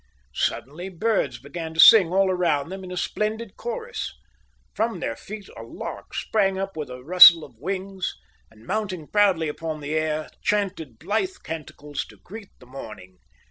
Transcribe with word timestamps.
Suddenly 0.33 0.89
birds 0.89 1.37
began 1.37 1.75
to 1.75 1.79
sing 1.79 2.07
all 2.11 2.31
around 2.31 2.69
them 2.69 2.83
in 2.83 2.91
a 2.91 2.97
splendid 2.97 3.55
chorus. 3.55 4.11
From 4.73 4.99
their 4.99 5.15
feet 5.15 5.47
a 5.55 5.61
lark 5.61 6.15
sprang 6.15 6.57
up 6.57 6.75
with 6.75 6.89
a 6.89 7.03
rustle 7.03 7.43
of 7.43 7.59
wings 7.59 8.15
and, 8.49 8.65
mounting 8.65 9.05
proudly 9.05 9.47
upon 9.47 9.79
the 9.79 9.93
air, 9.93 10.31
chanted 10.41 10.97
blithe 10.97 11.35
canticles 11.43 12.03
to 12.05 12.17
greet 12.17 12.49
the 12.57 12.65
morning. 12.65 13.19